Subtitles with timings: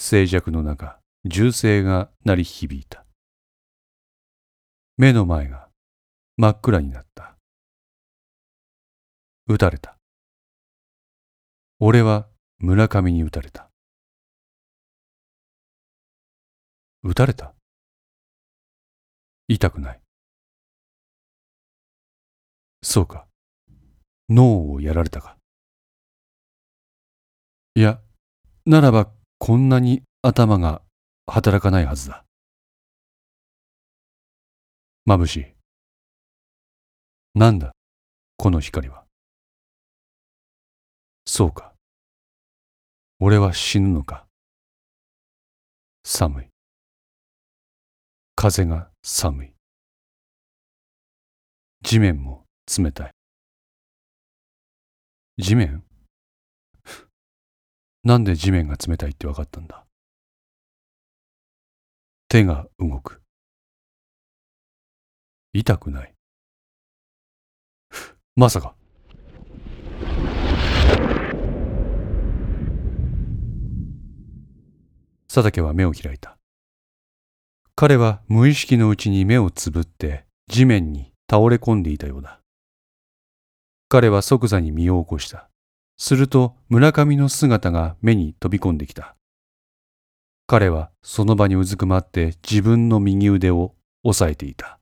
[0.00, 3.04] 静寂の中、銃声が鳴り響いた。
[4.96, 5.68] 目の前が
[6.36, 7.36] 真っ暗になった。
[9.48, 9.98] 撃たれた。
[11.80, 13.68] 俺は村上に撃たれた。
[17.02, 17.56] 撃たれた？
[19.48, 20.00] 痛くない。
[22.84, 23.26] そうか。
[24.28, 25.36] 脳をやられたか。
[27.74, 28.00] いや、
[28.64, 30.82] ならばこんなに頭が
[31.26, 32.24] 働かないはずだ。
[35.06, 35.46] 眩しい。
[37.34, 37.72] なんだ、
[38.36, 39.04] この光は。
[41.26, 41.72] そうか。
[43.20, 44.26] 俺は死ぬのか。
[46.04, 46.48] 寒い。
[48.34, 49.54] 風が寒い。
[51.82, 52.44] 地面も
[52.76, 53.10] 冷たい。
[55.38, 55.87] 地面？
[58.04, 59.84] なんで地面が冷たいって分かったんだ？
[62.28, 63.22] 手が動く。
[65.52, 66.14] 痛くない。
[68.36, 68.74] まさか。
[75.26, 76.38] 佐竹は目を開いた。
[77.74, 82.40] 彼は無意識のうちに目をつぶって地面に倒れ込んでいたようだ。
[83.88, 85.47] 彼は即座に身を起こした。
[85.98, 89.16] すると村上の姿が目に飛び込んできた。
[90.46, 93.74] 彼はその場にうずくまって自分の右腕を
[94.04, 94.78] 押さえていた。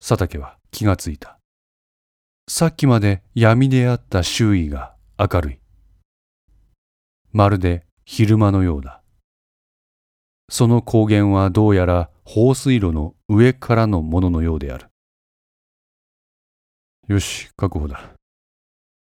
[0.00, 1.38] 佐竹は気がついた。
[2.48, 5.58] さっきまで闇であった周囲が明るい。
[7.32, 9.02] まるで昼間のようだ。
[10.48, 14.88] その光源はどうやら放水路の上からのもののようである。
[17.08, 18.10] よし、確保だ。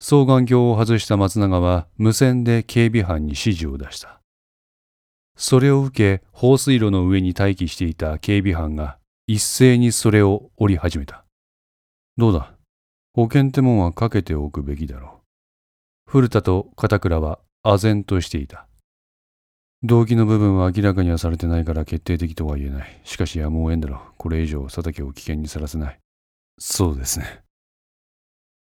[0.04, 4.20] 双眼鏡を外した松永は無線で警備班に指示を出した。
[5.38, 8.98] それを受け、放水路の上に待機していた警備班が
[9.28, 11.24] 一斉にそれを降り始めた。
[12.18, 12.54] どうだ？
[13.14, 15.22] 保険ってもんはかけておくべきだろ
[16.08, 16.12] う。
[16.12, 18.68] 古田と片倉は唖然としていた。
[19.84, 23.02] 動機の部分は明らかにはされてないから決定的とは言えない。
[23.06, 24.00] しかしやむを得んだろう。
[24.18, 26.00] これ以上佐竹を危険にさらせない。
[26.60, 27.45] そうですね。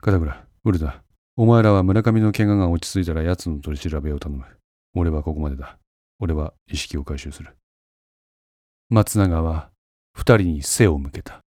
[0.06, 1.02] 片倉、古田、
[1.38, 4.44] お前らは村上の怪我が落ち着いたら奴の取り調べを頼む。
[4.94, 5.78] 俺はここまでだ。
[6.20, 7.56] 俺は意識を回収する。
[8.90, 9.70] 松永は
[10.12, 11.40] 二人に背を向けた。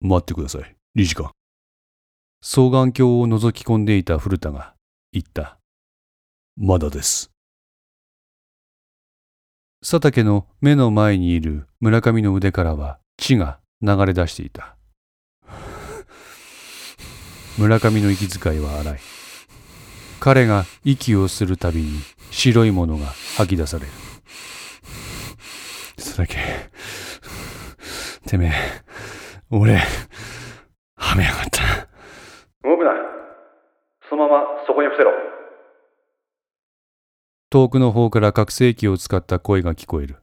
[0.00, 1.32] 待ってください、理事官。
[2.40, 4.76] 双眼鏡を覗き込んでいた古田が
[5.10, 5.58] 言った。
[6.56, 7.32] まだです。
[9.82, 14.77] 佐竹の目の前にいる村上の腕からは血が流れ出していた。
[17.58, 18.98] 村上の息遣いは荒い。
[20.20, 21.98] 彼が息をするたびに
[22.30, 23.90] 白いものが吐き出される。
[25.98, 26.38] それだけ、
[28.26, 28.52] てめえ、
[29.50, 29.80] 俺、
[30.96, 31.88] はめやがった。
[32.62, 32.92] 動くな。
[34.08, 35.10] そのままそこに伏せろ。
[37.50, 40.18] 遠くの方から拡声器を使った声が聞こえる。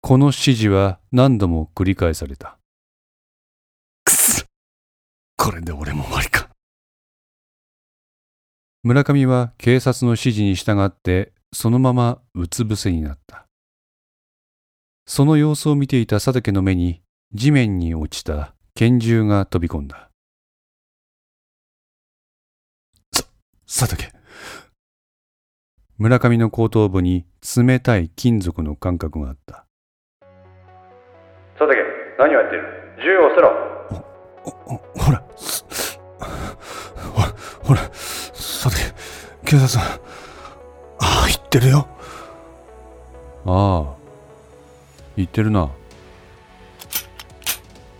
[0.00, 2.58] この指示は何度も繰り返された。
[5.36, 6.48] これで俺も終わりか。
[8.82, 13.46] 村上は警察の指示に従ってそのままうつ伏せになった。
[15.06, 17.02] その様子を見ていた佐竹の目に
[17.32, 20.10] 地面に落ちた拳銃が飛び込んだ。
[23.12, 23.24] さ、
[23.66, 24.12] 佐竹。
[25.98, 27.24] 村上の後頭部に
[27.56, 29.66] 冷たい金属の感覚があった。
[31.58, 31.80] 佐竹、
[32.18, 32.62] 何をやってる？
[33.02, 33.75] 銃を捨てろ
[37.66, 38.76] ほら、さて、
[39.44, 39.98] 警察さん、あ
[41.00, 41.88] あ、言ってるよ。
[43.44, 43.96] ああ、
[45.16, 45.68] 言ってるな。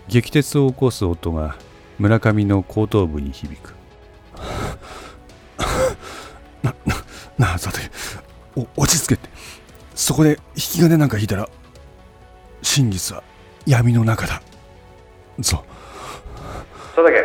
[0.07, 1.57] 激鉄を起こす音が
[1.99, 3.75] 村上の後頭部に響く。
[6.63, 6.95] な、な、
[7.37, 7.81] なあ、さて、
[8.55, 9.29] お、落ち着けって。
[9.97, 11.49] そこで引き金なんか引いたら、
[12.63, 13.25] 真実は
[13.67, 14.41] 闇の中だ。
[15.43, 15.61] そう。
[16.95, 17.21] 佐竹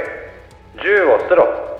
[0.81, 1.70] 銃を捨てろ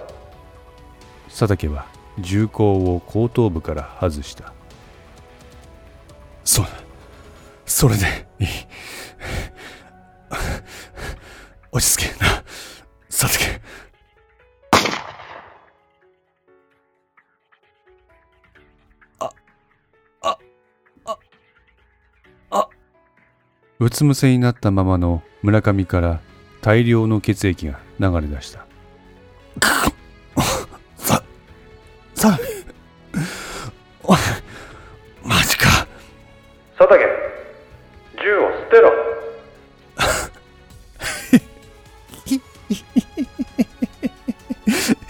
[1.32, 1.88] 佐竹は
[2.20, 4.54] 銃口を後頭部から外した。
[6.44, 6.64] そ
[7.66, 8.48] それでいい。
[11.72, 12.44] 落ち着けな
[13.10, 13.62] 佐竹。
[19.20, 19.30] あ
[20.22, 20.38] あ
[21.06, 21.18] あ
[22.52, 22.70] あ。
[23.80, 26.20] うつむせになったままの村上から
[26.62, 28.66] 大量の血液が流れ出した。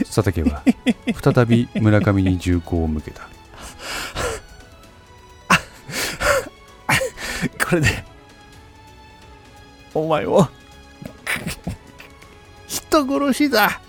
[0.06, 0.64] 佐竹は
[1.24, 3.30] 再び村上に銃口を向けた。
[7.66, 8.04] これで
[9.94, 10.48] お前を
[12.68, 13.80] 人殺しだ。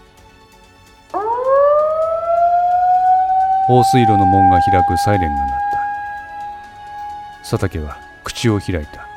[3.67, 5.49] 放水路の門が開くサイレンが鳴っ
[7.43, 7.49] た。
[7.49, 9.09] 佐竹は口を開いた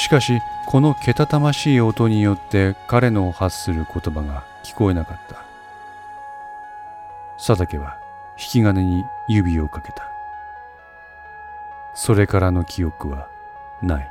[0.00, 5.44] しかしこのけたたましい音によって彼の発する言葉が聞こえなかった。
[7.36, 7.98] 佐竹は
[8.30, 10.10] 引き金に指をかけた。
[11.92, 13.28] それからの記憶は
[13.82, 14.10] ない。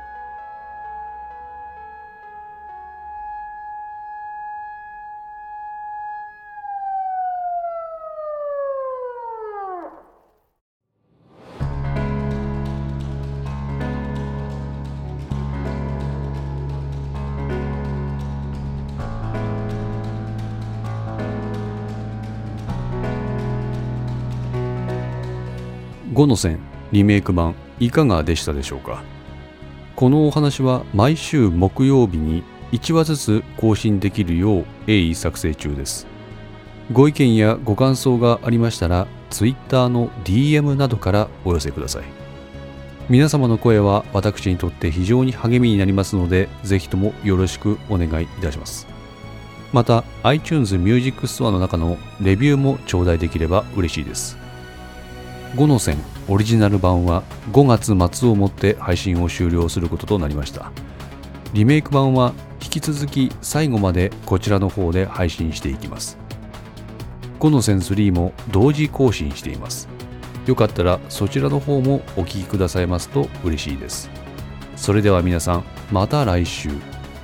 [26.20, 26.58] 5の線
[26.92, 29.02] リメイク版いかがでしたでしょうか？
[29.96, 36.06] このお話は毎週木曜日に1話ずつ更新できるよう鋭意作成中です。
[36.92, 42.02] ご意見やご感想がありましたら Twitter の DM などからお寄せください。
[43.08, 48.86] 皆様の声は私にとって非常に励みになりますのでぜひともよろしくお願いいたします。
[49.72, 54.36] また iTunes Music Store の中のレビューも頂戴できれば嬉しいです。
[55.56, 55.96] 5の線
[56.30, 60.70] オリジナル版は5月末をもって配信を終了することとなりました。
[61.52, 62.32] リメイク版は
[62.62, 66.16] 引き続き最後までこちらの方で配信していきます。
[67.40, 69.88] 5の線3も同時更新しています。
[70.46, 74.08] よかったらそちらの方もお聞きくださいますと嬉しいです。
[74.76, 76.70] それでは皆さんまた来週。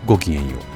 [0.04, 0.75] ごきげんよう。